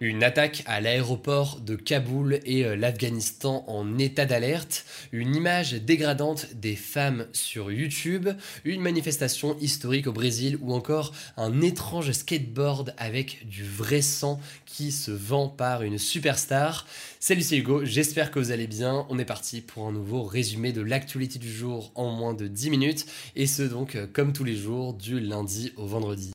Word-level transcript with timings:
Une 0.00 0.22
attaque 0.22 0.62
à 0.66 0.80
l'aéroport 0.80 1.58
de 1.58 1.74
Kaboul 1.74 2.38
et 2.44 2.64
euh, 2.64 2.76
l'Afghanistan 2.76 3.64
en 3.66 3.98
état 3.98 4.26
d'alerte, 4.26 4.84
une 5.10 5.34
image 5.34 5.72
dégradante 5.72 6.54
des 6.54 6.76
femmes 6.76 7.26
sur 7.32 7.72
YouTube, 7.72 8.28
une 8.64 8.80
manifestation 8.80 9.58
historique 9.58 10.06
au 10.06 10.12
Brésil 10.12 10.56
ou 10.60 10.72
encore 10.72 11.12
un 11.36 11.62
étrange 11.62 12.12
skateboard 12.12 12.94
avec 12.96 13.48
du 13.48 13.64
vrai 13.64 14.00
sang 14.00 14.40
qui 14.66 14.92
se 14.92 15.10
vend 15.10 15.48
par 15.48 15.82
une 15.82 15.98
superstar. 15.98 16.86
Salut 17.18 17.42
c'est 17.42 17.56
Hugo, 17.56 17.84
j'espère 17.84 18.30
que 18.30 18.38
vous 18.38 18.52
allez 18.52 18.68
bien. 18.68 19.04
On 19.08 19.18
est 19.18 19.24
parti 19.24 19.62
pour 19.62 19.88
un 19.88 19.92
nouveau 19.92 20.22
résumé 20.22 20.70
de 20.70 20.80
l'actualité 20.80 21.40
du 21.40 21.52
jour 21.52 21.90
en 21.96 22.12
moins 22.12 22.34
de 22.34 22.46
10 22.46 22.70
minutes 22.70 23.06
et 23.34 23.48
ce 23.48 23.64
donc 23.64 23.96
euh, 23.96 24.06
comme 24.06 24.32
tous 24.32 24.44
les 24.44 24.54
jours 24.54 24.94
du 24.94 25.18
lundi 25.18 25.72
au 25.76 25.86
vendredi. 25.86 26.30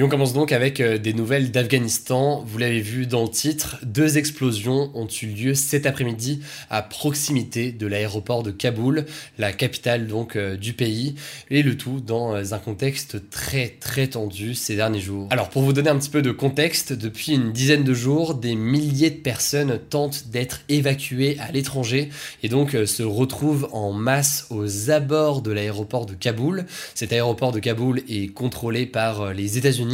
Et 0.00 0.04
on 0.04 0.08
commence 0.08 0.32
donc 0.32 0.52
avec 0.52 0.78
euh, 0.78 0.96
des 0.96 1.12
nouvelles 1.12 1.50
d'Afghanistan. 1.50 2.44
Vous 2.46 2.58
l'avez 2.58 2.80
vu 2.80 3.08
dans 3.08 3.24
le 3.24 3.28
titre, 3.28 3.78
deux 3.82 4.16
explosions 4.16 4.92
ont 4.94 5.08
eu 5.08 5.26
lieu 5.26 5.54
cet 5.54 5.86
après-midi 5.86 6.38
à 6.70 6.82
proximité 6.82 7.72
de 7.72 7.84
l'aéroport 7.88 8.44
de 8.44 8.52
Kaboul, 8.52 9.06
la 9.38 9.52
capitale 9.52 10.06
donc 10.06 10.36
euh, 10.36 10.56
du 10.56 10.72
pays, 10.72 11.16
et 11.50 11.64
le 11.64 11.76
tout 11.76 11.98
dans 11.98 12.36
euh, 12.36 12.52
un 12.52 12.58
contexte 12.58 13.28
très 13.28 13.70
très 13.80 14.06
tendu 14.06 14.54
ces 14.54 14.76
derniers 14.76 15.00
jours. 15.00 15.26
Alors 15.30 15.48
pour 15.48 15.62
vous 15.62 15.72
donner 15.72 15.90
un 15.90 15.98
petit 15.98 16.10
peu 16.10 16.22
de 16.22 16.30
contexte, 16.30 16.92
depuis 16.92 17.32
une 17.32 17.50
dizaine 17.50 17.82
de 17.82 17.94
jours, 17.94 18.36
des 18.36 18.54
milliers 18.54 19.10
de 19.10 19.16
personnes 19.20 19.80
tentent 19.90 20.28
d'être 20.28 20.60
évacuées 20.68 21.38
à 21.40 21.50
l'étranger 21.50 22.10
et 22.44 22.48
donc 22.48 22.76
se 22.86 23.02
retrouvent 23.02 23.68
en 23.72 23.92
masse 23.92 24.46
aux 24.50 24.90
abords 24.92 25.42
de 25.42 25.50
l'aéroport 25.50 26.06
de 26.06 26.14
Kaboul. 26.14 26.66
Cet 26.94 27.12
aéroport 27.12 27.50
de 27.50 27.58
Kaboul 27.58 28.02
est 28.08 28.32
contrôlé 28.32 28.86
par 28.86 29.34
les 29.34 29.58
États-Unis 29.58 29.87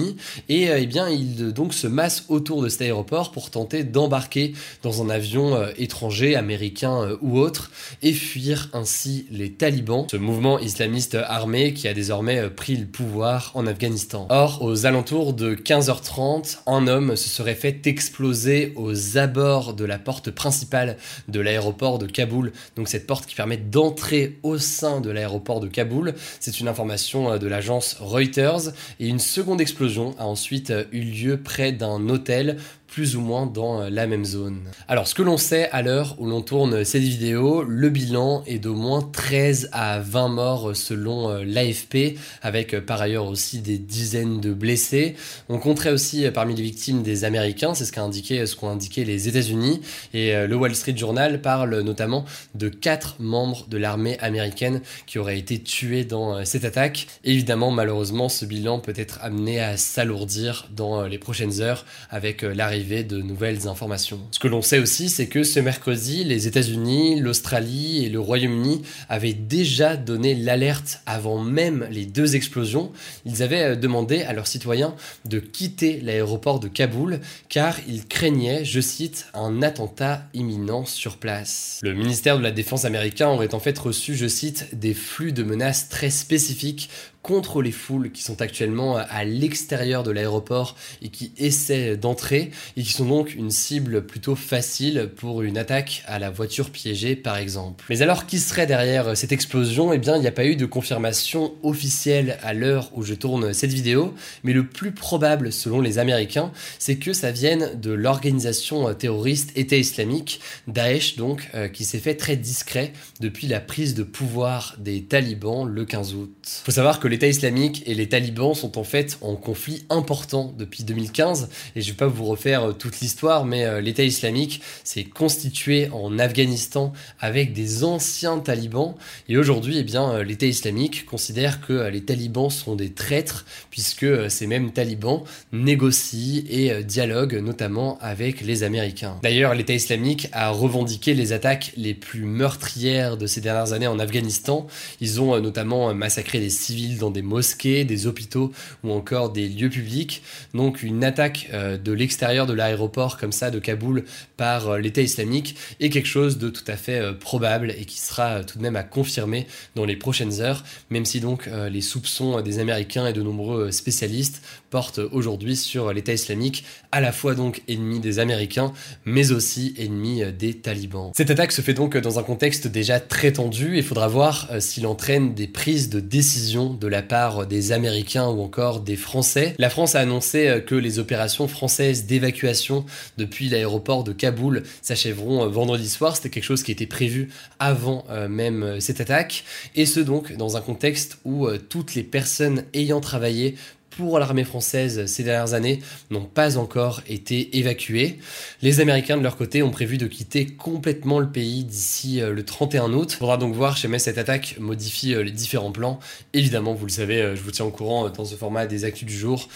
et 0.49 0.71
euh, 0.71 0.79
eh 0.81 0.87
bien 0.87 1.09
ils 1.09 1.53
donc 1.53 1.75
se 1.75 1.87
massent 1.87 2.25
autour 2.29 2.63
de 2.63 2.69
cet 2.69 2.83
aéroport 2.83 3.33
pour 3.33 3.51
tenter 3.51 3.85
d'embarquer 3.85 4.55
dans 4.83 5.03
un 5.03 5.11
avion 5.11 5.55
euh, 5.55 5.71
étranger, 5.77 6.37
américain 6.37 7.03
euh, 7.03 7.17
ou 7.21 7.39
autre, 7.39 7.71
et 8.03 8.13
fuir 8.13 8.69
ainsi 8.73 9.27
les 9.31 9.53
talibans, 9.53 10.07
ce 10.11 10.17
mouvement 10.17 10.59
islamiste 10.59 11.15
armé 11.15 11.75
qui 11.75 11.89
a 11.89 11.95
désormais 11.95 12.49
pris 12.51 12.77
le 12.77 12.87
pouvoir 12.87 13.53
en 13.55 13.67
Afghanistan. 13.67 14.27
Or, 14.31 14.63
aux 14.63 14.87
alentours 14.87 15.33
de 15.33 15.55
15h30, 15.55 16.59
un 16.67 16.87
homme 16.87 17.17
se 17.17 17.29
serait 17.29 17.55
fait 17.55 17.87
exploser 17.87 18.73
aux 18.77 19.19
abords 19.19 19.75
de 19.75 19.85
la 19.85 19.99
porte 19.99 20.31
principale 20.31 20.97
de 21.29 21.41
l'aéroport 21.41 21.99
de 21.99 22.07
Kaboul, 22.07 22.53
donc 22.77 22.89
cette 22.89 23.07
porte 23.07 23.27
qui 23.27 23.35
permet 23.35 23.57
d'entrer 23.57 24.39
au 24.43 24.59
sein 24.59 25.01
de 25.01 25.11
l'aéroport 25.11 25.61
de 25.61 25.69
Kaboul. 25.69 26.15
C'est 26.41 26.61
une 26.61 26.69
information 26.69 27.39
de 27.39 27.47
l'agence 27.47 27.97
Reuters 28.01 28.73
et 29.01 29.09
une 29.09 29.19
seconde 29.19 29.61
explosion 29.61 29.84
a 30.19 30.27
ensuite 30.27 30.71
euh, 30.71 30.85
eu 30.93 31.01
lieu 31.01 31.37
près 31.37 31.73
d'un 31.73 32.09
hôtel 32.09 32.59
plus 32.95 33.17
ou 33.17 33.21
moins 33.21 33.47
dans 33.47 33.83
euh, 33.83 33.91
la 33.91 34.07
même 34.07 34.25
zone. 34.25 34.61
Alors 34.87 35.09
ce 35.09 35.17
que 35.17 35.23
l'on 35.23 35.37
sait 35.37 35.69
à 35.71 35.83
l'heure 35.83 36.15
où 36.21 36.27
l'on 36.27 36.43
tourne 36.43 36.85
cette 36.85 37.03
vidéo, 37.03 37.65
le 37.65 37.91
bilan 37.91 38.45
est 38.47 38.61
d'au 38.61 38.77
moins 38.77 39.03
13 39.03 39.71
à 39.73 39.99
20 39.99 40.29
morts 40.29 40.71
euh, 40.71 40.75
selon 40.75 41.29
euh, 41.29 41.45
l'AFP, 41.45 42.17
avec 42.41 42.79
par 42.87 43.03
ailleurs 43.03 43.27
aussi 43.27 43.59
des 43.59 43.79
dizaines 43.79 44.41
de 44.41 44.53
blessés. 44.53 45.17
On 45.49 45.59
compterait 45.59 45.91
aussi 45.91 46.25
parmi 46.33 46.55
les 46.55 46.63
victimes 46.63 47.03
des 47.03 47.25
Américains, 47.25 47.75
c'est 47.75 47.85
ce 47.85 47.91
qu'a 47.91 48.03
indiqué 48.03 48.47
ce 48.47 48.55
qu'ont 48.55 48.71
indiqué 48.71 49.05
les 49.05 49.27
États-Unis, 49.27 49.81
et 50.13 50.47
le 50.47 50.55
Wall 50.55 50.75
Street 50.75 50.97
Journal 50.97 51.41
parle 51.41 51.81
notamment 51.81 52.25
de 52.55 52.69
4 52.69 53.17
membres 53.19 53.67
de 53.69 53.77
l'armée 53.77 54.19
américaine 54.21 54.81
qui 55.07 55.19
auraient 55.19 55.39
été 55.39 55.59
tués 55.59 56.05
dans 56.05 56.45
cette 56.45 56.65
attaque. 56.65 57.07
Évidemment, 57.25 57.71
malheureusement, 57.71 58.29
ce 58.29 58.45
bilan 58.45 58.79
peut 58.79 58.95
être 58.97 59.19
amené 59.23 59.61
à 59.61 59.77
s'alourdir 59.77 60.69
dans 60.71 61.03
les 61.07 61.19
prochaines 61.19 61.61
heures 61.61 61.85
avec 62.11 62.43
l'arrivée 62.43 62.84
de 62.85 63.23
nouvelles 63.23 63.67
informations. 63.67 64.21
Ce 64.31 64.39
que 64.39 64.49
l'on 64.49 64.63
sait 64.63 64.79
aussi, 64.79 65.09
c'est 65.09 65.27
que 65.27 65.43
ce 65.43 65.61
mercredi, 65.61 66.25
les 66.25 66.47
États-Unis, 66.47 67.19
l'Australie 67.19 68.05
et 68.05 68.09
le 68.09 68.21
Royaume-Uni 68.21 68.83
avaient 69.09 69.33
déjà 69.33 69.97
donné 69.97 70.35
l'alerte 70.35 71.01
avant 71.07 71.41
même 71.41 71.89
les 71.91 72.05
deux 72.07 72.37
explosions. 72.37 72.93
Ils 73.25 73.43
avaient 73.43 73.73
euh, 73.73 73.77
demandé 73.77 74.23
à 74.23 74.33
leurs 74.33 74.47
citoyens 74.47 74.95
de 75.25 75.39
quitter 75.39 76.01
l'aéroport 76.01 76.61
de 76.61 76.69
Kaboul 76.69 77.21
car 77.49 77.77
ils 77.89 78.07
craignaient, 78.07 78.65
je 78.65 78.81
cite, 78.81 79.27
un 79.35 79.63
attentat 79.63 80.27
imminent 80.35 80.85
sur 80.85 81.17
place. 81.17 81.81
Le 81.83 81.95
ministère 81.95 82.39
de 82.39 82.43
la 82.43 82.51
Défense 82.51 82.85
américain 82.85 83.29
aurait 83.29 83.55
en 83.55 83.61
fait 83.61 83.79
reçu, 83.79 84.15
je 84.15 84.27
cite, 84.29 84.69
des 84.75 84.95
flux 84.95 85.33
de 85.33 85.43
menaces 85.43 85.89
très 85.89 86.11
spécifiques 86.11 86.91
contre 87.25 87.63
les 87.63 87.73
foules 87.73 88.13
qui 88.13 88.23
sont 88.23 88.43
actuellement 88.43 88.99
à 88.99 89.25
l'extérieur 89.25 90.03
de 90.03 90.11
l'aéroport 90.11 90.77
et 91.01 91.09
qui 91.09 91.33
essaient 91.39 91.97
d'entrer 91.97 92.51
et 92.77 92.83
qui 92.83 92.93
sont 92.93 93.07
donc 93.07 93.35
une 93.35 93.51
cible 93.51 94.05
plutôt 94.05 94.37
facile 94.37 95.11
pour 95.17 95.41
une 95.41 95.57
attaque 95.57 96.05
à 96.07 96.19
la 96.19 96.29
voiture 96.29 96.69
piégée 96.69 97.17
par 97.17 97.39
exemple. 97.39 97.87
Mais 97.89 98.03
alors 98.03 98.27
qui 98.27 98.39
serait 98.39 98.67
derrière 98.67 99.17
cette 99.17 99.33
explosion? 99.33 99.95
Eh 99.95 99.99
bien 99.99 100.17
il 100.17 100.21
n'y 100.21 100.27
a 100.27 100.33
pas 100.33 100.45
eu 100.45 100.55
de 100.55 100.67
confirmation 100.67 101.55
officielle 101.63 102.39
à 102.43 102.53
l'heure 102.53 102.91
où 102.93 103.03
je 103.03 103.15
tourne 103.15 103.55
cette 103.55 103.73
vidéo, 103.73 104.15
mais 104.43 104.53
le 104.53 104.67
plus 104.67 104.93
probable 104.93 105.51
selon 105.51 105.81
les 105.81 105.99
Américains 105.99 106.53
c'est 106.79 106.97
que 106.97 107.15
ça 107.15 107.31
vienne 107.31 107.81
de 107.81 107.91
l'organisation 107.91 108.93
terroriste 108.93 109.51
État 109.57 109.77
islamique, 109.77 110.41
Daesh 110.69 111.17
donc, 111.17 111.49
euh, 111.55 111.69
qui 111.69 111.87
s'est 111.87 111.99
fait 111.99 112.17
très 112.17 112.37
discret 112.37 112.93
depuis 113.21 113.47
la 113.47 113.61
prise 113.61 113.95
de 113.95 114.03
pouvoir 114.03 114.77
des 114.79 115.05
talibans 115.05 115.65
le 115.67 115.87
15 115.87 116.15
août. 116.15 116.63
Faut 116.65 116.73
savoir 116.73 117.01
que 117.01 117.14
l'État 117.15 117.29
islamique 117.29 117.85
et 117.87 117.95
les 117.95 118.09
talibans 118.09 118.55
sont 118.55 118.77
en 118.77 118.83
fait 118.83 119.19
en 119.21 119.37
conflit 119.37 119.85
important 119.89 120.53
depuis 120.59 120.83
2015 120.83 121.49
et 121.77 121.81
je 121.81 121.91
vais 121.91 121.97
pas 121.97 122.09
vous 122.09 122.25
refaire 122.25 122.65
euh, 122.65 122.73
toute 122.73 122.99
l'histoire 122.99 123.45
mais 123.45 123.65
euh, 123.65 123.81
l'État 123.81 124.03
islamique 124.03 124.61
s'est 124.83 125.05
constitué 125.05 125.89
en 125.93 126.19
Afghanistan 126.19 126.93
avec 127.21 127.53
des 127.53 127.85
anciens 127.85 128.41
talibans 128.41 128.97
et 129.29 129.37
aujourd'hui 129.37 129.79
eh 129.79 129.85
bien 129.85 130.11
euh, 130.11 130.25
l'État 130.25 130.47
islamique 130.47 131.07
considère 131.07 131.61
que 131.61 131.87
les 131.87 132.01
talibans 132.01 132.51
sont 132.51 132.75
des 132.75 132.91
traîtres 132.91 133.45
puisque 133.71 134.29
ces 134.29 134.49
mêmes 134.49 134.73
talibans 134.73 135.23
négocient 135.53 136.43
et 136.51 136.83
dialoguent 136.83 137.37
notamment 137.37 137.97
avec 138.01 138.41
les 138.41 138.65
Américains. 138.65 139.21
D'ailleurs 139.23 139.55
l'État 139.55 139.75
islamique 139.75 140.27
a 140.33 140.51
revendiqué 140.51 141.15
les 141.15 141.33
attaques 141.33 141.75
les 141.77 141.95
plus 141.95 142.25
meurtrières 142.25 143.17
de 143.17 143.29
ces 143.29 143.41
dernières 143.41 143.73
années 143.73 143.87
en 143.87 144.01
Afghanistan. 144.01 144.67
Ils 145.01 145.21
ont 145.21 145.41
notamment 145.41 145.95
massacré 145.95 146.41
des 146.41 146.51
civils 146.51 147.04
des 147.11 147.23
mosquées, 147.23 147.85
des 147.85 148.07
hôpitaux 148.07 148.53
ou 148.83 148.93
encore 148.93 149.31
des 149.31 149.49
lieux 149.49 149.71
publics. 149.71 150.23
Donc 150.55 150.83
une 150.83 151.05
attaque 151.05 151.49
euh, 151.53 151.77
de 151.79 151.93
l'extérieur 151.93 152.47
de 152.47 152.53
l'aéroport 152.53 153.19
comme 153.19 153.33
ça 153.33 153.51
de 153.51 153.59
Kaboul 153.59 154.05
par 154.37 154.69
euh, 154.69 154.79
l'État 154.79 155.03
islamique 155.03 155.57
est 155.81 155.91
quelque 155.91 156.09
chose 156.09 156.39
de 156.39 156.49
tout 156.49 156.65
à 156.67 156.77
fait 156.77 157.01
euh, 157.01 157.13
probable 157.13 157.73
et 157.77 157.85
qui 157.85 158.01
sera 158.01 158.45
tout 158.45 158.59
de 158.59 158.63
même 158.63 158.77
à 158.77 158.83
confirmer 158.83 159.47
dans 159.75 159.85
les 159.85 159.97
prochaines 159.97 160.41
heures, 160.41 160.65
même 160.91 161.05
si 161.05 161.21
donc 161.21 161.49
les 161.71 161.81
soupçons 161.81 162.41
des 162.41 162.59
Américains 162.59 163.07
et 163.07 163.13
de 163.13 163.23
nombreux 163.23 163.71
spécialistes 163.71 164.43
portent 164.71 164.99
aujourd'hui 164.99 165.57
sur 165.57 165.93
l'État 165.93 166.13
islamique, 166.13 166.65
à 166.93 167.01
la 167.01 167.13
fois 167.13 167.35
donc 167.35 167.63
ennemi 167.69 168.01
des 168.01 168.19
Américains, 168.19 168.73
mais 169.05 169.33
aussi 169.33 169.75
ennemi 169.79 170.23
des 170.39 170.55
talibans. 170.55 171.13
Cette 171.15 171.31
attaque 171.31 171.53
se 171.53 171.63
fait 171.63 171.75
donc 171.75 171.97
dans 171.97 172.19
un 172.19 172.23
contexte 172.23 172.67
déjà 172.67 173.01
très 173.01 173.33
tendu, 173.33 173.77
et 173.77 173.83
faudra 173.83 174.09
voir 174.09 174.49
s'il 174.59 174.87
entraîne 174.87 175.35
des 175.35 175.47
prises 175.47 175.91
de 175.91 176.01
décision 176.01 176.75
de 176.75 176.87
la 176.87 176.94
part 177.03 177.47
des 177.47 177.73
Américains 177.73 178.29
ou 178.29 178.43
encore 178.43 178.81
des 178.81 178.97
Français. 178.97 179.55
La 179.59 179.71
France 179.71 179.95
a 179.95 180.01
annoncé 180.01 180.49
euh, 180.49 180.61
que 180.61 180.75
les 180.75 180.99
opérations 180.99 181.49
françaises 181.49 182.07
d'évacuation 182.07 182.85
depuis 183.19 183.49
l'aéroport 183.49 184.05
de 184.05 184.13
Kaboul 184.13 184.63
s'achèveront 184.83 185.45
euh, 185.45 185.49
vendredi 185.49 185.89
soir. 185.89 186.17
C'était 186.17 186.31
quelque 186.31 186.45
chose 186.45 186.63
qui 186.63 186.73
était 186.73 186.87
prévu 186.87 187.31
avant 187.59 188.05
euh, 188.11 188.29
même 188.29 188.81
cette 188.81 189.01
attaque. 189.01 189.45
Et 189.75 189.87
ce 189.87 190.01
donc 190.01 190.37
dans 190.37 190.57
un 190.57 190.61
contexte 190.61 191.19
où 191.25 191.49
toutes 191.69 191.95
les 191.95 192.03
personnes 192.03 192.65
ayant 192.75 193.01
travaillé 193.01 193.57
pour 193.97 194.19
l'armée 194.19 194.45
française 194.45 195.07
ces 195.07 195.23
dernières 195.23 195.55
années 195.55 195.81
n'ont 196.11 196.25
pas 196.25 196.59
encore 196.59 197.03
été 197.09 197.59
évacués. 197.59 198.19
Les 198.63 198.81
Américains 198.81 199.17
de 199.17 199.23
leur 199.23 199.37
côté 199.37 199.63
ont 199.63 199.71
prévu 199.71 199.99
de 199.99 200.07
quitter 200.07 200.47
complètement 200.47 201.19
le 201.19 201.29
pays 201.29 201.65
d'ici 201.65 202.21
euh, 202.21 202.33
le 202.33 202.45
31 202.45 202.93
août. 202.93 203.13
Il 203.13 203.17
faudra 203.17 203.37
donc 203.37 203.55
voir 203.55 203.77
jamais 203.77 203.99
cette 203.99 204.19
attaque 204.19 204.57
modifie 204.59 205.15
euh, 205.15 205.23
les 205.23 205.31
différents 205.31 205.73
plans. 205.73 205.99
Évidemment, 206.33 206.75
vous 206.75 206.87
le 206.87 206.93
savez, 206.93 207.21
euh, 207.21 207.37
je 207.37 207.43
vous 207.43 207.51
tiens 207.51 207.65
au 207.65 207.71
courant 207.71 208.09
dans 208.09 208.25
ce 208.25 208.35
format 208.35 208.67
des 208.67 208.85
actus 208.85 209.07
du 209.07 209.17
jour. 209.17 209.49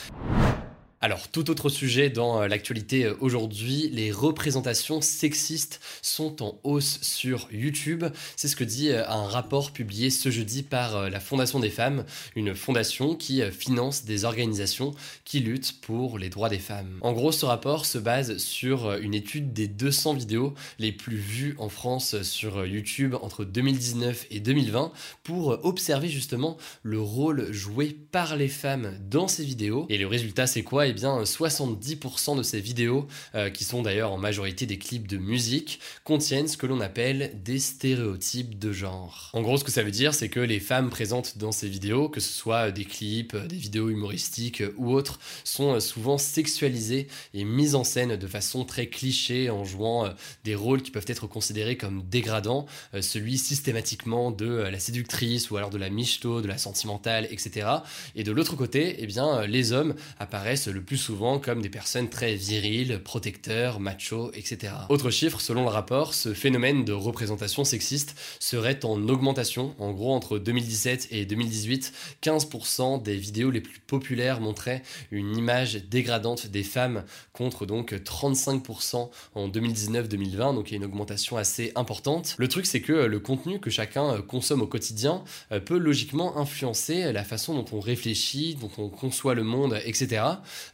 Alors, 1.00 1.28
tout 1.28 1.48
autre 1.48 1.68
sujet 1.68 2.10
dans 2.10 2.42
euh, 2.42 2.48
l'actualité 2.48 3.04
euh, 3.04 3.14
aujourd'hui, 3.20 3.88
les 3.92 4.10
représentations 4.10 5.00
sexistes 5.00 5.80
sont 6.02 6.42
en 6.42 6.58
hausse 6.64 6.98
sur 7.02 7.46
YouTube. 7.52 8.04
C'est 8.34 8.48
ce 8.48 8.56
que 8.56 8.64
dit 8.64 8.90
euh, 8.90 9.08
un 9.08 9.28
rapport 9.28 9.70
publié 9.70 10.10
ce 10.10 10.28
jeudi 10.32 10.64
par 10.64 11.08
la 11.08 11.20
Fondation 11.20 11.60
des 11.60 11.70
femmes, 11.70 12.04
une 12.34 12.56
fondation 12.56 13.14
qui 13.14 13.42
finance 13.52 14.04
des 14.04 14.24
organisations 14.24 14.92
qui 15.24 15.38
luttent 15.38 15.80
pour 15.80 16.18
les 16.18 16.30
droits 16.30 16.48
des 16.48 16.58
femmes. 16.58 16.98
En 17.00 17.12
gros, 17.12 17.30
ce 17.30 17.46
rapport 17.46 17.86
se 17.86 17.98
base 17.98 18.38
sur 18.38 18.92
une 18.94 19.14
étude 19.14 19.52
des 19.52 19.68
200 19.68 20.14
vidéos 20.14 20.54
les 20.78 20.90
plus 20.90 21.16
vues 21.16 21.54
en 21.58 21.68
France 21.68 22.22
sur 22.22 22.66
YouTube 22.66 23.14
entre 23.22 23.44
2019 23.44 24.26
et 24.30 24.40
2020 24.40 24.92
pour 25.22 25.64
observer 25.64 26.08
justement 26.08 26.56
le 26.82 27.00
rôle 27.00 27.52
joué 27.52 27.96
par 28.10 28.36
les 28.36 28.48
femmes 28.48 28.98
dans 29.08 29.28
ces 29.28 29.44
vidéos. 29.44 29.86
Et 29.88 29.98
le 29.98 30.06
résultat, 30.06 30.46
c'est 30.46 30.62
quoi? 30.62 30.87
Eh 30.88 30.92
bien 30.92 31.22
70% 31.22 32.36
de 32.36 32.42
ces 32.42 32.60
vidéos, 32.60 33.06
euh, 33.34 33.50
qui 33.50 33.64
sont 33.64 33.82
d'ailleurs 33.82 34.12
en 34.12 34.18
majorité 34.18 34.66
des 34.66 34.78
clips 34.78 35.06
de 35.06 35.18
musique, 35.18 35.80
contiennent 36.04 36.48
ce 36.48 36.56
que 36.56 36.66
l'on 36.66 36.80
appelle 36.80 37.32
des 37.44 37.58
stéréotypes 37.58 38.58
de 38.58 38.72
genre. 38.72 39.30
En 39.34 39.42
gros, 39.42 39.58
ce 39.58 39.64
que 39.64 39.70
ça 39.70 39.82
veut 39.82 39.90
dire, 39.90 40.14
c'est 40.14 40.28
que 40.28 40.40
les 40.40 40.60
femmes 40.60 40.90
présentes 40.90 41.38
dans 41.38 41.52
ces 41.52 41.68
vidéos, 41.68 42.08
que 42.08 42.20
ce 42.20 42.32
soit 42.32 42.70
des 42.70 42.84
clips, 42.84 43.36
des 43.36 43.56
vidéos 43.56 43.90
humoristiques 43.90 44.62
ou 44.76 44.92
autres, 44.92 45.18
sont 45.44 45.78
souvent 45.80 46.18
sexualisées 46.18 47.08
et 47.34 47.44
mises 47.44 47.74
en 47.74 47.84
scène 47.84 48.16
de 48.16 48.26
façon 48.26 48.64
très 48.64 48.86
cliché 48.86 49.50
en 49.50 49.64
jouant 49.64 50.06
euh, 50.06 50.10
des 50.44 50.54
rôles 50.54 50.82
qui 50.82 50.90
peuvent 50.90 51.04
être 51.08 51.26
considérés 51.26 51.76
comme 51.76 52.02
dégradants, 52.02 52.66
euh, 52.94 53.02
celui 53.02 53.38
systématiquement 53.38 54.30
de 54.30 54.46
la 54.46 54.78
séductrice 54.78 55.50
ou 55.50 55.56
alors 55.56 55.70
de 55.70 55.78
la 55.78 55.90
michto, 55.90 56.40
de 56.40 56.48
la 56.48 56.58
sentimentale, 56.58 57.26
etc. 57.30 57.68
Et 58.14 58.24
de 58.24 58.32
l'autre 58.32 58.56
côté, 58.56 58.96
eh 58.98 59.06
bien, 59.06 59.46
les 59.46 59.72
hommes 59.72 59.94
apparaissent 60.18 60.68
le 60.78 60.84
plus 60.84 60.96
souvent 60.96 61.40
comme 61.40 61.60
des 61.60 61.68
personnes 61.68 62.08
très 62.08 62.36
viriles, 62.36 63.00
protecteurs, 63.02 63.80
machos, 63.80 64.30
etc. 64.34 64.72
Autre 64.88 65.10
chiffre, 65.10 65.40
selon 65.40 65.62
le 65.62 65.70
rapport, 65.70 66.14
ce 66.14 66.32
phénomène 66.32 66.84
de 66.84 66.92
représentation 66.92 67.64
sexiste 67.64 68.16
serait 68.38 68.84
en 68.84 69.08
augmentation. 69.08 69.74
En 69.80 69.90
gros, 69.90 70.14
entre 70.14 70.38
2017 70.38 71.08
et 71.10 71.26
2018, 71.26 71.92
15% 72.22 73.02
des 73.02 73.16
vidéos 73.16 73.50
les 73.50 73.60
plus 73.60 73.80
populaires 73.80 74.40
montraient 74.40 74.82
une 75.10 75.36
image 75.36 75.74
dégradante 75.90 76.46
des 76.46 76.62
femmes 76.62 77.04
contre 77.32 77.66
donc 77.66 77.92
35% 77.92 79.10
en 79.34 79.48
2019-2020, 79.48 80.54
donc 80.54 80.70
il 80.70 80.74
y 80.74 80.74
a 80.74 80.76
une 80.76 80.84
augmentation 80.84 81.36
assez 81.36 81.72
importante. 81.74 82.36
Le 82.38 82.46
truc, 82.46 82.66
c'est 82.66 82.80
que 82.80 82.92
le 82.92 83.18
contenu 83.18 83.58
que 83.58 83.70
chacun 83.70 84.22
consomme 84.22 84.62
au 84.62 84.68
quotidien 84.68 85.24
euh, 85.50 85.58
peut 85.58 85.78
logiquement 85.78 86.38
influencer 86.38 87.12
la 87.12 87.24
façon 87.24 87.54
dont 87.54 87.76
on 87.76 87.80
réfléchit, 87.80 88.56
dont 88.60 88.70
on 88.78 88.88
conçoit 88.88 89.34
le 89.34 89.42
monde, 89.42 89.80
etc. 89.84 90.22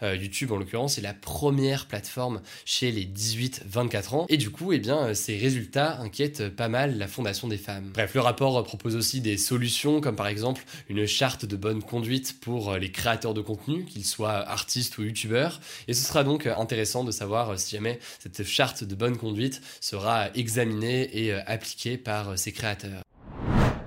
Euh, 0.02 0.16
YouTube 0.16 0.52
en 0.52 0.56
l'occurrence 0.56 0.98
est 0.98 1.02
la 1.02 1.14
première 1.14 1.86
plateforme 1.86 2.40
chez 2.64 2.90
les 2.90 3.04
18-24 3.04 4.14
ans 4.14 4.26
et 4.28 4.36
du 4.36 4.50
coup 4.50 4.72
eh 4.72 4.82
euh, 4.88 5.14
ces 5.14 5.36
résultats 5.36 6.00
inquiètent 6.00 6.48
pas 6.48 6.68
mal 6.68 6.98
la 6.98 7.08
fondation 7.08 7.48
des 7.48 7.56
femmes. 7.56 7.90
Bref, 7.94 8.14
le 8.14 8.20
rapport 8.20 8.62
propose 8.64 8.96
aussi 8.96 9.20
des 9.20 9.36
solutions 9.36 10.00
comme 10.00 10.16
par 10.16 10.26
exemple 10.26 10.64
une 10.88 11.06
charte 11.06 11.44
de 11.44 11.56
bonne 11.56 11.82
conduite 11.82 12.40
pour 12.40 12.72
euh, 12.72 12.78
les 12.78 12.90
créateurs 12.90 13.34
de 13.34 13.40
contenu, 13.40 13.84
qu'ils 13.84 14.04
soient 14.04 14.48
artistes 14.48 14.98
ou 14.98 15.02
youtubeurs 15.02 15.60
et 15.88 15.94
ce 15.94 16.04
sera 16.04 16.24
donc 16.24 16.46
intéressant 16.46 17.04
de 17.04 17.10
savoir 17.10 17.58
si 17.58 17.76
jamais 17.76 17.98
cette 18.18 18.44
charte 18.44 18.84
de 18.84 18.94
bonne 18.94 19.16
conduite 19.16 19.60
sera 19.80 20.28
examinée 20.34 21.10
et 21.16 21.32
appliquée 21.32 21.96
par 21.96 22.38
ces 22.38 22.52
créateurs. 22.52 23.03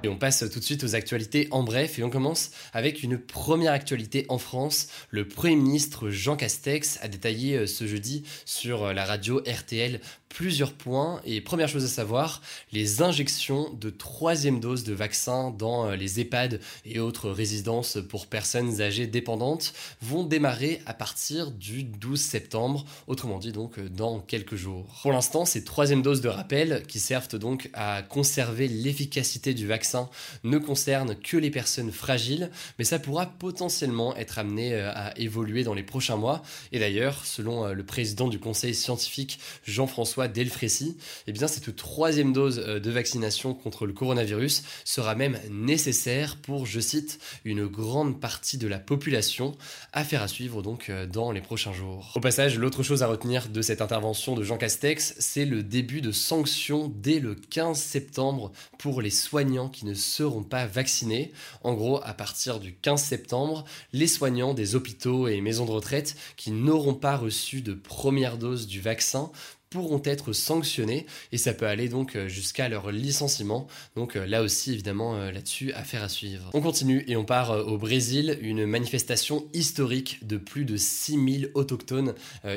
Et 0.08 0.10
on 0.10 0.16
passe 0.16 0.46
tout 0.50 0.60
de 0.60 0.64
suite 0.64 0.86
aux 0.86 0.96
actualités 0.96 1.50
en 1.52 1.64
bref 1.64 2.00
et 2.00 2.04
on 2.04 2.10
commence 2.10 2.52
avec 2.72 3.04
une 3.04 3.18
première 3.18 3.74
actualité 3.74 4.26
en 4.30 4.38
France. 4.38 4.88
Le 5.10 5.28
Premier 5.28 5.58
ministre 5.58 6.10
Jean 6.10 6.38
Castex 6.38 6.98
a 7.02 7.10
détaillé 7.10 7.58
euh, 7.58 7.68
ce 7.68 7.86
jeudi 7.86 8.24
sur 8.46 8.86
euh, 8.86 8.94
la 8.94 9.04
radio 9.04 9.42
RTL 9.46 10.00
plusieurs 10.30 10.74
points. 10.74 11.22
Et 11.26 11.42
première 11.42 11.68
chose 11.68 11.84
à 11.84 11.88
savoir, 11.88 12.42
les 12.72 13.02
injections 13.02 13.74
de 13.74 13.90
troisième 13.90 14.60
dose 14.60 14.84
de 14.84 14.94
vaccin 14.94 15.52
dans 15.52 15.88
euh, 15.88 15.96
les 15.96 16.20
EHPAD 16.20 16.60
et 16.86 17.00
autres 17.00 17.30
résidences 17.30 17.98
pour 18.10 18.28
personnes 18.28 18.82
âgées 18.82 19.08
dépendantes 19.08 19.74
vont 20.02 20.24
démarrer 20.24 20.82
à 20.86 20.94
partir 20.94 21.52
du 21.52 21.84
12 21.84 22.20
septembre, 22.20 22.86
autrement 23.08 23.40
dit 23.40 23.52
donc 23.52 23.80
dans 23.80 24.20
quelques 24.20 24.56
jours. 24.56 24.86
Pour 25.02 25.12
l'instant, 25.12 25.46
ces 25.46 25.64
troisième 25.64 26.02
doses 26.02 26.22
de 26.22 26.30
rappel, 26.30 26.84
qui 26.88 27.00
servent 27.00 27.28
donc 27.38 27.70
à 27.74 28.02
conserver 28.02 28.68
l'efficacité 28.68 29.54
du 29.54 29.68
vaccin, 29.68 30.10
ne 30.44 30.58
concerne 30.58 31.16
que 31.16 31.38
les 31.38 31.52
personnes 31.52 31.92
fragiles, 31.92 32.50
mais 32.78 32.86
ça 32.86 33.00
pourra 33.00 33.26
potentiellement 33.26 34.16
être 34.16 34.40
amené 34.40 34.74
euh, 34.74 34.92
à 34.94 35.18
évoluer 35.18 35.64
dans 35.64 35.74
les 35.74 35.84
prochains 35.84 36.18
mois. 36.18 36.42
Et 36.72 36.80
d'ailleurs, 36.80 37.26
selon 37.26 37.66
euh, 37.66 37.74
le 37.74 37.86
président 37.86 38.28
du 38.28 38.40
conseil 38.40 38.74
scientifique 38.74 39.40
Jean-François 39.66 40.17
Delfrécy, 40.28 40.98
eh 41.28 41.32
bien 41.32 41.48
cette 41.48 41.76
troisième 41.76 42.34
dose 42.34 42.64
euh, 42.66 42.80
de 42.80 42.90
vaccination 42.90 43.54
contre 43.54 43.86
le 43.86 43.94
coronavirus 43.94 44.64
sera 44.86 45.14
même 45.14 45.40
nécessaire 45.52 46.38
pour, 46.38 46.66
je 46.66 46.80
cite, 46.80 47.20
une 47.46 47.68
grande 47.68 48.20
partie 48.20 48.58
de 48.58 48.68
la 48.68 48.80
population. 48.80 49.56
Affaire 49.94 50.24
à 50.24 50.28
suivre 50.28 50.64
donc 50.64 50.92
dans 51.12 51.32
les 51.32 51.42
prochains 51.42 51.74
jours. 51.74 52.14
Au 52.16 52.20
passage, 52.20 52.58
l'autre 52.58 52.82
chose 52.82 53.04
à 53.04 53.08
retenir 53.08 53.50
de 53.50 53.62
cette 53.62 53.82
intervention 53.82 54.34
de 54.34 54.44
Jean 54.44 54.58
Castex, 54.58 55.16
c'est 55.20 55.46
le 55.46 55.62
début 55.62 56.02
de 56.02 56.12
sanctions 56.12 56.92
dès 56.96 57.20
le 57.20 57.36
15 57.36 57.78
septembre 57.78 58.52
pour 58.78 59.02
les 59.02 59.10
soignants 59.10 59.70
qui 59.70 59.86
ne 59.86 59.94
seront 59.94 60.44
pas 60.44 60.66
vaccinés. 60.66 61.32
En 61.64 61.74
gros, 61.74 62.02
à 62.04 62.14
partir 62.14 62.60
du 62.60 62.74
15 62.76 63.04
septembre, 63.04 63.66
les 63.94 64.08
soignants 64.08 64.54
des 64.54 64.76
hôpitaux 64.76 65.28
et 65.28 65.42
maisons 65.42 65.66
de 65.66 65.72
retraite 65.72 66.16
qui 66.36 66.52
n'auront 66.52 66.94
pas 66.94 67.18
reçu 67.18 67.62
de 67.62 67.74
première 67.74 68.38
dose 68.38 68.68
du 68.68 68.82
vaccin 68.82 69.32
pourront 69.70 70.02
être 70.06 70.34
sanctionnés 70.34 71.06
et 71.32 71.38
ça 71.38 71.54
peut 71.54 71.68
aller 71.68 71.90
donc 71.90 72.16
euh, 72.16 72.28
jusqu'à 72.28 72.70
leur 72.70 72.92
licenciement. 72.92 73.68
Donc 73.96 74.16
euh, 74.16 74.26
là 74.26 74.42
aussi 74.42 74.74
évidemment 74.74 75.16
euh, 75.16 75.32
là-dessus 75.32 75.74
affaire 75.74 76.04
à 76.04 76.10
suivre. 76.10 76.50
On 76.54 76.62
continue 76.62 77.04
et 77.08 77.16
on 77.16 77.26
part 77.26 77.52
au 77.68 77.78
Brésil, 77.78 78.38
une 78.42 78.66
manifestation 78.66 79.48
historique 79.54 80.26
de 80.26 80.38
plus 80.38 80.66
de 80.66 80.78
6000 80.78 81.52
autochtones 81.54 82.14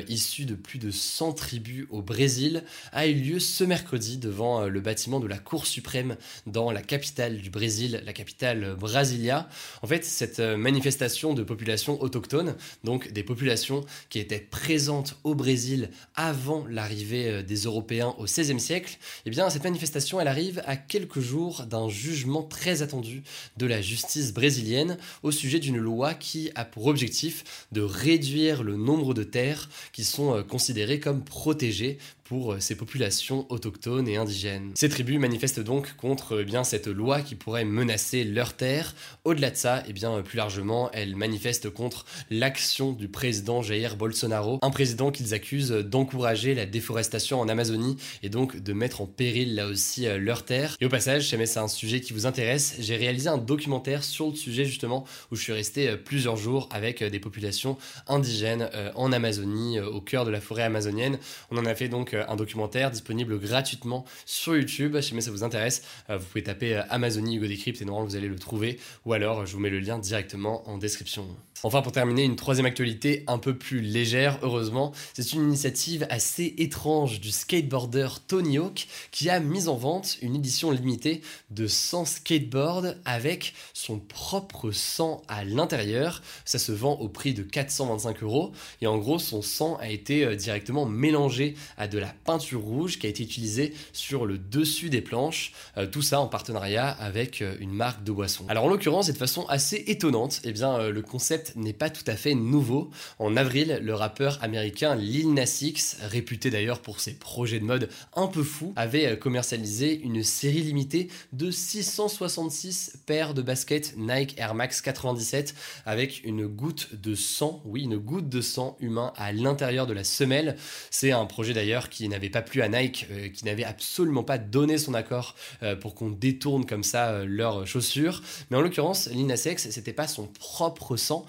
issus 0.07 0.45
de 0.45 0.55
plus 0.55 0.79
de 0.79 0.91
100 0.91 1.33
tribus 1.33 1.85
au 1.89 2.01
Brésil 2.01 2.63
a 2.91 3.07
eu 3.07 3.13
lieu 3.13 3.39
ce 3.39 3.63
mercredi 3.63 4.17
devant 4.17 4.65
le 4.65 4.81
bâtiment 4.81 5.19
de 5.19 5.27
la 5.27 5.37
Cour 5.37 5.65
suprême 5.65 6.15
dans 6.45 6.71
la 6.71 6.81
capitale 6.81 7.37
du 7.37 7.49
Brésil, 7.49 8.01
la 8.05 8.13
capitale 8.13 8.75
Brasilia. 8.75 9.49
En 9.81 9.87
fait, 9.87 10.05
cette 10.05 10.39
manifestation 10.39 11.33
de 11.33 11.43
populations 11.43 12.01
autochtones, 12.01 12.55
donc 12.83 13.11
des 13.11 13.23
populations 13.23 13.85
qui 14.09 14.19
étaient 14.19 14.39
présentes 14.39 15.17
au 15.23 15.35
Brésil 15.35 15.89
avant 16.15 16.65
l'arrivée 16.67 17.00
euh, 17.13 17.43
des 17.43 17.55
Européens 17.63 18.15
au 18.17 18.25
XVIe 18.25 18.59
siècle, 18.59 18.97
eh 19.25 19.29
bien 19.29 19.49
cette 19.49 19.63
manifestation 19.63 20.19
elle 20.19 20.27
arrive 20.27 20.61
à 20.65 20.75
quelques 20.75 21.19
jours 21.19 21.65
d'un 21.65 21.89
jugement 21.89 22.43
très 22.43 22.81
attendu 22.81 23.23
de 23.57 23.65
la 23.65 23.81
justice 23.81 24.33
brésilienne 24.33 24.97
au 25.23 25.31
sujet 25.31 25.59
d'une 25.59 25.77
loi 25.77 26.13
qui 26.13 26.51
a 26.55 26.65
pour 26.65 26.87
objectif 26.87 27.65
de 27.71 27.81
réduire 27.81 28.63
le 28.63 28.75
nombre 28.75 29.13
de 29.13 29.23
terres 29.23 29.69
qui 29.93 30.03
sont 30.03 30.35
euh, 30.35 30.43
considérées 30.43 30.99
comme 30.99 31.23
protégées 31.23 31.97
pour 32.31 32.53
euh, 32.53 32.59
ces 32.61 32.75
populations 32.75 33.45
autochtones 33.49 34.07
et 34.07 34.15
indigènes. 34.15 34.71
Ces 34.75 34.87
tribus 34.87 35.19
manifestent 35.19 35.59
donc 35.59 35.97
contre 35.97 36.39
eh 36.39 36.45
bien, 36.45 36.63
cette 36.63 36.87
loi 36.87 37.19
qui 37.19 37.35
pourrait 37.35 37.65
menacer 37.65 38.23
leurs 38.23 38.53
terres. 38.53 38.95
Au-delà 39.25 39.51
de 39.51 39.57
ça, 39.57 39.83
eh 39.89 39.91
bien, 39.91 40.21
plus 40.21 40.37
largement, 40.37 40.89
elles 40.93 41.17
manifestent 41.17 41.69
contre 41.69 42.05
l'action 42.29 42.93
du 42.93 43.09
président 43.09 43.61
Jair 43.61 43.97
Bolsonaro, 43.97 44.59
un 44.61 44.69
président 44.69 45.11
qu'ils 45.11 45.33
accusent 45.33 45.71
d'encourager 45.71 46.55
la 46.55 46.65
déforestation 46.65 47.41
en 47.41 47.49
Amazonie 47.49 47.97
et 48.23 48.29
donc 48.29 48.55
de 48.55 48.71
mettre 48.71 49.01
en 49.01 49.07
péril 49.07 49.55
là 49.55 49.67
aussi 49.67 50.07
euh, 50.07 50.17
leurs 50.17 50.45
terres. 50.45 50.77
Et 50.79 50.85
au 50.85 50.89
passage, 50.89 51.23
si 51.23 51.31
jamais 51.31 51.45
c'est 51.45 51.59
un 51.59 51.67
sujet 51.67 51.99
qui 51.99 52.13
vous 52.13 52.27
intéresse, 52.27 52.77
j'ai 52.79 52.95
réalisé 52.95 53.27
un 53.27 53.39
documentaire 53.39 54.05
sur 54.05 54.29
le 54.29 54.35
sujet 54.35 54.63
justement 54.63 55.03
où 55.31 55.35
je 55.35 55.41
suis 55.41 55.51
resté 55.51 55.89
euh, 55.89 55.97
plusieurs 55.97 56.37
jours 56.37 56.69
avec 56.71 57.03
des 57.03 57.19
populations 57.19 57.77
indigènes 58.07 58.69
en 58.95 59.11
Amazonie, 59.11 59.81
au 59.81 59.99
cœur 59.99 60.23
de 60.23 60.31
la 60.31 60.39
forêt 60.39 60.63
amazonienne. 60.63 61.19
On 61.49 61.57
en 61.57 61.65
a 61.65 61.75
fait 61.75 61.89
donc 61.89 62.15
un 62.29 62.35
documentaire 62.35 62.91
disponible 62.91 63.39
gratuitement 63.39 64.05
sur 64.25 64.55
YouTube. 64.55 64.99
Si 65.01 65.09
jamais 65.09 65.21
ça 65.21 65.31
vous 65.31 65.43
intéresse, 65.43 65.83
euh, 66.09 66.17
vous 66.17 66.25
pouvez 66.25 66.43
taper 66.43 66.75
euh, 66.75 66.83
Amazonie 66.89 67.37
Hugo 67.37 67.47
Decrypt 67.47 67.81
et 67.81 67.85
normalement 67.85 68.09
vous 68.09 68.15
allez 68.15 68.27
le 68.27 68.39
trouver. 68.39 68.79
Ou 69.05 69.13
alors 69.13 69.45
je 69.45 69.53
vous 69.53 69.59
mets 69.59 69.69
le 69.69 69.79
lien 69.79 69.99
directement 69.99 70.67
en 70.69 70.77
description. 70.77 71.27
Enfin, 71.63 71.81
pour 71.81 71.91
terminer, 71.91 72.23
une 72.23 72.35
troisième 72.35 72.65
actualité 72.65 73.23
un 73.27 73.37
peu 73.37 73.55
plus 73.55 73.81
légère, 73.81 74.39
heureusement, 74.41 74.91
c'est 75.13 75.33
une 75.33 75.43
initiative 75.43 76.07
assez 76.09 76.55
étrange 76.57 77.19
du 77.19 77.31
skateboarder 77.31 78.07
Tony 78.27 78.57
Hawk 78.57 78.87
qui 79.11 79.29
a 79.29 79.39
mis 79.39 79.67
en 79.67 79.75
vente 79.75 80.17
une 80.21 80.35
édition 80.35 80.71
limitée 80.71 81.21
de 81.51 81.67
100 81.67 82.05
skateboards 82.05 82.95
avec 83.05 83.53
son 83.73 83.99
propre 83.99 84.71
sang 84.71 85.21
à 85.27 85.43
l'intérieur. 85.43 86.23
Ça 86.45 86.57
se 86.59 86.71
vend 86.71 86.93
au 86.93 87.09
prix 87.09 87.33
de 87.33 87.43
425 87.43 88.23
euros 88.23 88.51
et 88.81 88.87
en 88.87 88.97
gros, 88.97 89.19
son 89.19 89.41
sang 89.41 89.77
a 89.79 89.89
été 89.89 90.25
euh, 90.25 90.35
directement 90.35 90.85
mélangé 90.85 91.55
à 91.77 91.87
de 91.87 91.99
la 91.99 92.13
peinture 92.25 92.61
rouge 92.61 92.99
qui 92.99 93.07
a 93.07 93.09
été 93.09 93.23
utilisée 93.23 93.73
sur 93.93 94.25
le 94.25 94.37
dessus 94.37 94.89
des 94.89 95.01
planches. 95.01 95.53
Euh, 95.77 95.85
tout 95.85 96.01
ça 96.01 96.19
en 96.19 96.27
partenariat 96.27 96.89
avec 96.89 97.41
euh, 97.41 97.55
une 97.59 97.73
marque 97.73 98.03
de 98.03 98.11
boisson. 98.11 98.45
Alors 98.49 98.65
en 98.65 98.69
l'occurrence, 98.69 99.09
et 99.09 99.13
de 99.13 99.17
façon 99.17 99.45
assez 99.47 99.83
étonnante, 99.87 100.41
eh 100.43 100.51
bien 100.51 100.89
le 100.89 101.01
concept 101.01 101.50
n'est 101.55 101.73
pas 101.73 101.89
tout 101.89 102.03
à 102.07 102.15
fait 102.15 102.35
nouveau. 102.35 102.89
En 103.19 103.37
avril, 103.37 103.79
le 103.81 103.93
rappeur 103.93 104.39
américain 104.41 104.95
Lil 104.95 105.33
Nas 105.33 105.59
X, 105.61 105.97
réputé 106.01 106.49
d'ailleurs 106.49 106.81
pour 106.81 106.99
ses 106.99 107.13
projets 107.13 107.59
de 107.59 107.65
mode 107.65 107.89
un 108.15 108.27
peu 108.27 108.43
fous, 108.43 108.73
avait 108.75 109.17
commercialisé 109.17 109.99
une 110.01 110.23
série 110.23 110.61
limitée 110.61 111.09
de 111.33 111.51
666 111.51 112.97
paires 113.05 113.33
de 113.33 113.41
baskets 113.41 113.95
Nike 113.97 114.35
Air 114.37 114.55
Max 114.55 114.81
97 114.81 115.55
avec 115.85 116.23
une 116.23 116.47
goutte 116.47 116.95
de 116.95 117.15
sang, 117.15 117.61
oui, 117.65 117.83
une 117.83 117.97
goutte 117.97 118.29
de 118.29 118.41
sang 118.41 118.77
humain 118.79 119.13
à 119.15 119.31
l'intérieur 119.31 119.87
de 119.87 119.93
la 119.93 120.03
semelle. 120.03 120.55
C'est 120.89 121.11
un 121.11 121.25
projet 121.25 121.53
d'ailleurs 121.53 121.89
qui 121.89 122.07
n'avait 122.09 122.29
pas 122.29 122.41
plu 122.41 122.61
à 122.61 122.69
Nike, 122.69 123.07
euh, 123.11 123.29
qui 123.29 123.45
n'avait 123.45 123.63
absolument 123.63 124.23
pas 124.23 124.37
donné 124.37 124.77
son 124.77 124.93
accord 124.93 125.35
euh, 125.63 125.75
pour 125.75 125.95
qu'on 125.95 126.09
détourne 126.09 126.65
comme 126.65 126.83
ça 126.83 127.09
euh, 127.09 127.25
leurs 127.27 127.65
chaussures. 127.67 128.21
Mais 128.49 128.57
en 128.57 128.61
l'occurrence, 128.61 129.07
Lil 129.07 129.37
Sex, 129.37 129.69
c'était 129.69 129.93
pas 129.93 130.07
son 130.07 130.27
propre 130.27 130.97
sang. 130.97 131.25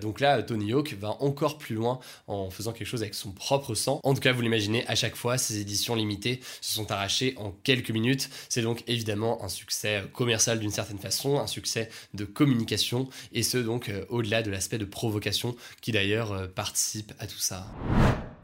Donc 0.00 0.20
là, 0.20 0.42
Tony 0.42 0.72
Hawk 0.72 0.94
va 0.98 1.16
encore 1.20 1.58
plus 1.58 1.74
loin 1.74 1.98
en 2.26 2.50
faisant 2.50 2.72
quelque 2.72 2.86
chose 2.86 3.02
avec 3.02 3.14
son 3.14 3.32
propre 3.32 3.74
sang. 3.74 4.00
En 4.04 4.14
tout 4.14 4.20
cas, 4.20 4.32
vous 4.32 4.40
l'imaginez, 4.40 4.86
à 4.86 4.94
chaque 4.94 5.16
fois, 5.16 5.38
ces 5.38 5.60
éditions 5.60 5.94
limitées 5.94 6.40
se 6.60 6.74
sont 6.74 6.90
arrachées 6.90 7.34
en 7.36 7.50
quelques 7.50 7.90
minutes. 7.90 8.30
C'est 8.48 8.62
donc 8.62 8.82
évidemment 8.86 9.42
un 9.44 9.48
succès 9.48 10.02
commercial 10.12 10.58
d'une 10.58 10.70
certaine 10.70 10.98
façon, 10.98 11.38
un 11.38 11.46
succès 11.46 11.88
de 12.14 12.24
communication, 12.24 13.08
et 13.32 13.42
ce 13.42 13.58
donc 13.58 13.90
au-delà 14.08 14.42
de 14.42 14.50
l'aspect 14.50 14.78
de 14.78 14.84
provocation 14.84 15.56
qui 15.80 15.92
d'ailleurs 15.92 16.48
participe 16.54 17.12
à 17.18 17.26
tout 17.26 17.38
ça. 17.38 17.66